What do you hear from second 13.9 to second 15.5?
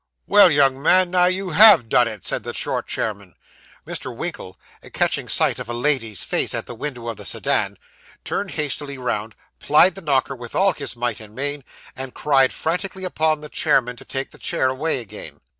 to take the chair away again.